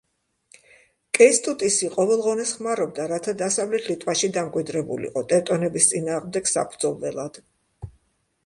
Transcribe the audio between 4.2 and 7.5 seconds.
დამკვიდრებულიყო, ტევტონების წინააღმდეგ საბრძოლველად.